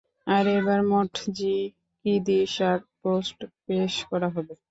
[0.27, 1.55] আর এবার মটজি,
[2.05, 4.53] কিদিশ আর টোস্ট পেশ করা হবে।